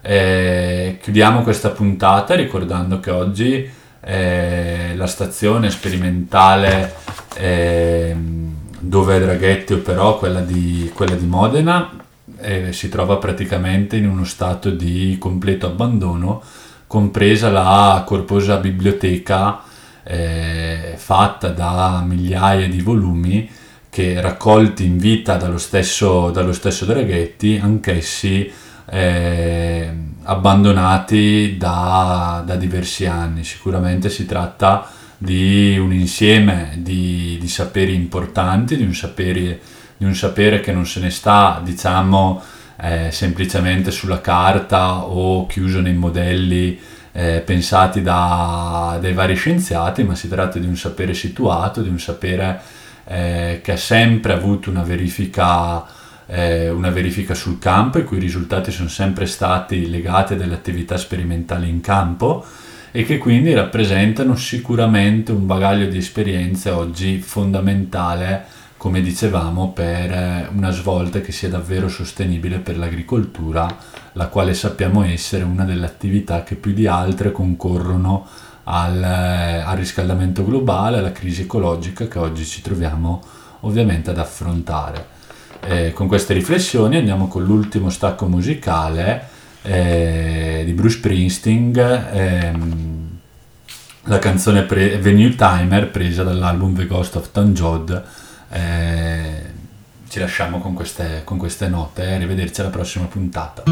Eh, 0.01 0.97
chiudiamo 1.01 1.41
questa 1.41 1.69
puntata 1.69 2.33
ricordando 2.35 2.99
che 2.99 3.11
oggi 3.11 3.69
eh, 4.03 4.93
la 4.95 5.07
stazione 5.07 5.69
sperimentale 5.69 6.95
ehm, 7.35 8.55
dove 8.79 9.19
Draghetti 9.19 9.73
operò, 9.73 10.17
quella 10.17 10.41
di, 10.41 10.89
quella 10.93 11.15
di 11.15 11.25
Modena, 11.25 12.00
eh, 12.41 12.73
si 12.73 12.89
trova 12.89 13.17
praticamente 13.17 13.97
in 13.97 14.07
uno 14.07 14.23
stato 14.23 14.69
di 14.69 15.17
completo 15.19 15.67
abbandono, 15.67 16.41
compresa 16.87 17.49
la 17.49 18.03
corposa 18.05 18.57
biblioteca 18.57 19.61
eh, 20.03 20.93
fatta 20.97 21.49
da 21.49 22.03
migliaia 22.05 22.67
di 22.67 22.81
volumi 22.81 23.49
che 23.89 24.19
raccolti 24.21 24.85
in 24.85 24.97
vita 24.97 25.35
dallo 25.35 25.57
stesso, 25.57 26.31
dallo 26.31 26.53
stesso 26.53 26.85
Draghetti, 26.85 27.59
anch'essi 27.61 28.49
eh, 28.89 29.93
abbandonati 30.23 31.57
da, 31.57 32.41
da, 32.45 32.55
diversi 32.55 33.05
anni. 33.05 33.43
Sicuramente 33.43 34.09
si 34.09 34.25
tratta 34.25 34.89
di 35.17 35.77
un 35.77 35.93
insieme 35.93 36.77
di, 36.77 37.37
di 37.39 37.47
saperi 37.49 37.93
importanti, 37.93 38.77
di 38.77 38.83
un 38.83 38.93
sapere 38.93 39.59
di 40.01 40.07
un 40.07 40.15
sapere 40.15 40.61
che 40.61 40.71
non 40.71 40.87
se 40.87 40.99
ne 40.99 41.11
sta, 41.11 41.61
diciamo, 41.63 42.41
eh, 42.81 43.09
semplicemente 43.11 43.91
sulla 43.91 44.19
carta 44.19 45.03
o 45.03 45.45
chiuso 45.45 45.79
nei 45.79 45.93
modelli 45.93 46.79
eh, 47.11 47.43
pensati 47.45 48.01
da, 48.01 48.97
dai 48.99 49.13
vari 49.13 49.35
scienziati, 49.35 50.01
ma 50.01 50.15
si 50.15 50.27
tratta 50.27 50.57
di 50.57 50.65
un 50.65 50.75
sapere 50.75 51.13
situato, 51.13 51.83
di 51.83 51.89
un 51.89 51.99
sapere 51.99 52.59
eh, 53.05 53.59
che 53.63 53.73
ha 53.73 53.77
sempre 53.77 54.33
avuto 54.33 54.71
una 54.71 54.81
verifica, 54.81 55.85
eh, 56.25 56.71
una 56.71 56.89
verifica 56.89 57.35
sul 57.35 57.59
campo, 57.59 57.99
i 57.99 58.03
cui 58.03 58.17
risultati 58.17 58.71
sono 58.71 58.89
sempre 58.89 59.27
stati 59.27 59.87
legati 59.87 60.33
a 60.33 60.35
delle 60.35 60.55
attività 60.55 60.97
sperimentali 60.97 61.69
in 61.69 61.79
campo 61.79 62.43
e 62.89 63.05
che 63.05 63.19
quindi 63.19 63.53
rappresentano 63.53 64.35
sicuramente 64.35 65.31
un 65.31 65.45
bagaglio 65.45 65.85
di 65.85 65.99
esperienze 65.99 66.71
oggi 66.71 67.19
fondamentale 67.19 68.60
come 68.81 69.01
dicevamo, 69.01 69.73
per 69.73 70.11
eh, 70.11 70.49
una 70.55 70.71
svolta 70.71 71.21
che 71.21 71.31
sia 71.31 71.49
davvero 71.49 71.87
sostenibile 71.87 72.57
per 72.57 72.79
l'agricoltura, 72.79 73.77
la 74.13 74.25
quale 74.25 74.55
sappiamo 74.55 75.03
essere 75.03 75.43
una 75.43 75.65
delle 75.65 75.85
attività 75.85 76.41
che 76.41 76.55
più 76.55 76.73
di 76.73 76.87
altre 76.87 77.31
concorrono 77.31 78.25
al, 78.63 79.03
eh, 79.03 79.59
al 79.59 79.77
riscaldamento 79.77 80.43
globale, 80.43 80.97
alla 80.97 81.11
crisi 81.11 81.41
ecologica 81.43 82.07
che 82.07 82.17
oggi 82.17 82.43
ci 82.43 82.63
troviamo 82.63 83.21
ovviamente 83.59 84.09
ad 84.09 84.17
affrontare. 84.17 85.05
Eh, 85.63 85.93
con 85.93 86.07
queste 86.07 86.33
riflessioni 86.33 86.97
andiamo 86.97 87.27
con 87.27 87.43
l'ultimo 87.43 87.91
stacco 87.91 88.25
musicale 88.25 89.27
eh, 89.61 90.63
di 90.65 90.73
Bruce 90.73 90.97
Springsteen, 90.97 92.07
ehm, 92.13 93.09
la 94.05 94.17
canzone 94.17 94.63
pre- 94.63 94.97
New 94.97 95.35
Timer 95.35 95.91
presa 95.91 96.23
dall'album 96.23 96.73
The 96.73 96.87
Ghost 96.87 97.15
of 97.17 97.29
Tanjod 97.31 98.20
eh, 98.51 99.43
ci 100.07 100.19
lasciamo 100.19 100.59
con 100.59 100.73
queste, 100.73 101.21
con 101.23 101.37
queste 101.37 101.67
note, 101.67 102.05
arrivederci 102.05 102.61
alla 102.61 102.69
prossima 102.69 103.05
puntata. 103.05 103.63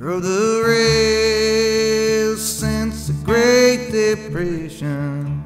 rode 0.00 0.22
the 0.22 0.62
rails 0.66 2.40
since 2.40 3.06
the 3.06 3.12
Great 3.22 3.90
Depression. 3.92 5.44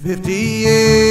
Fifty 0.00 0.32
years 0.32 1.01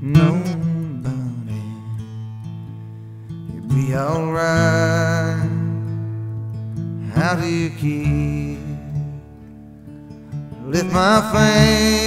nobody. 0.00 1.62
You'll 3.52 3.68
be 3.68 3.94
alright. 3.94 5.50
How 7.14 7.34
do 7.34 7.46
you 7.46 7.70
keep? 7.70 8.58
Lift 10.64 10.92
my 10.92 11.20
family 11.32 11.97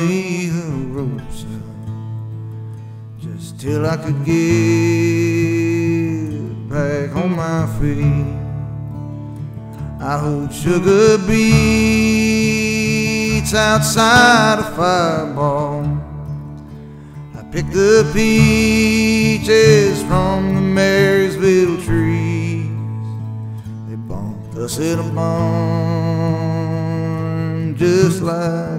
me 0.00 0.46
the 0.46 0.66
ropes 0.94 1.44
just 3.20 3.60
till 3.60 3.86
I 3.86 3.96
could 3.96 4.24
get 4.24 4.38
back 6.68 7.14
on 7.16 7.36
my 7.36 7.66
feet. 7.78 8.34
I 10.00 10.18
hold 10.18 10.52
sugar 10.52 11.18
beets 11.18 12.36
outside 13.54 14.58
a 14.58 14.64
fireball. 14.76 15.84
I 17.34 17.42
pick 17.52 17.66
the 17.70 18.10
peaches 18.12 20.02
from 20.04 20.54
the 20.54 20.60
Marysville 20.60 21.78
trees. 21.82 22.66
They 23.88 23.96
bump 23.96 24.54
us 24.56 24.78
in 24.78 24.98
a 24.98 25.08
barn 25.14 25.76
just 27.76 28.22
like 28.22 28.75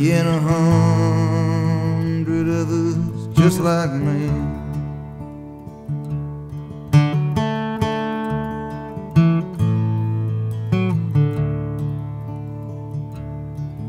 And 0.00 0.28
a 0.28 0.38
hundred 0.38 2.48
others 2.48 2.94
just 3.36 3.58
like 3.58 3.90
me. 3.90 4.30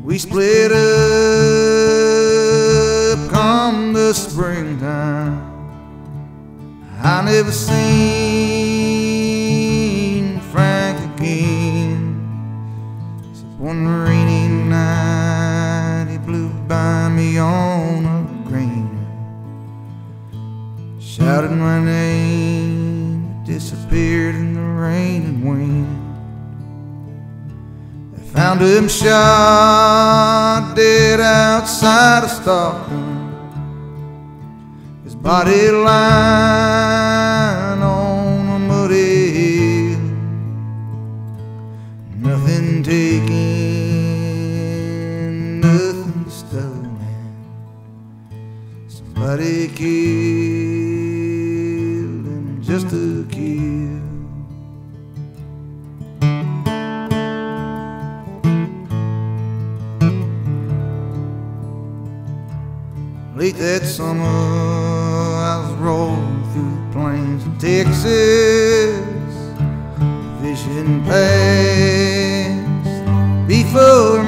We 0.04 0.18
split 0.18 0.72
up 0.72 0.80
come 3.30 3.94
the 3.94 4.12
springtime. 4.14 5.46
I 7.04 7.22
never 7.24 7.52
seen 7.52 8.29
found 28.50 28.62
him 28.62 28.88
shot 28.88 30.74
dead 30.76 31.20
outside 31.22 32.24
of 32.24 32.32
Stockton. 32.32 33.30
His 35.04 35.14
body 35.14 35.70
lying 35.70 36.89
that 63.70 63.86
summer, 63.86 64.24
I 64.26 65.62
was 65.62 65.74
rolling 65.78 66.44
through 66.52 66.74
the 66.76 66.82
plains 66.92 67.46
of 67.46 67.54
Texas, 67.60 68.96
fishing 70.42 71.04
past 71.04 72.68
before 73.48 74.24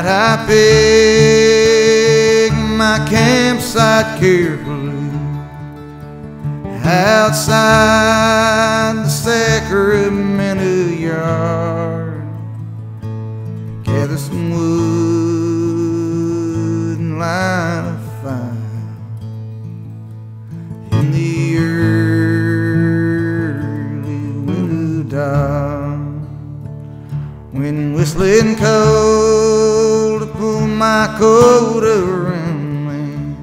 I 0.00 0.44
pick 0.46 2.52
my 2.76 2.98
campsite 3.08 4.18
carefully 4.18 5.10
outside 6.84 8.94
the 9.04 9.08
Sacramento 9.08 10.88
yard. 10.94 12.22
Gather 13.84 14.16
some 14.16 14.50
wood 14.50 14.62
and 16.98 17.18
light 17.18 17.84
a 17.86 17.98
fire 18.22 18.56
in 20.98 21.10
the 21.12 21.58
early 21.58 22.82
winter 24.46 25.04
dark. 25.16 26.00
When 27.52 27.92
whistling 27.92 28.56
cold 28.56 29.11
my 30.82 31.14
coat 31.16 31.84
around 31.84 32.88
me. 32.88 33.36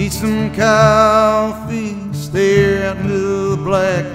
Eat 0.00 0.12
some 0.12 0.54
coffee, 0.54 1.96
stare 2.12 2.90
out 2.90 2.98
into 2.98 3.56
the 3.56 3.62
black 3.64 4.06